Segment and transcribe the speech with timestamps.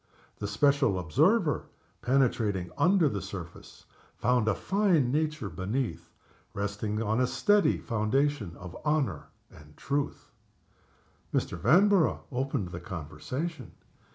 [0.39, 1.65] The special observer,
[2.01, 3.85] penetrating under the surface,
[4.17, 6.09] found a fine nature beneath,
[6.55, 10.31] resting on a steady foundation of honor and truth.
[11.31, 11.55] Mr.
[11.55, 13.73] Vanborough opened the conversation.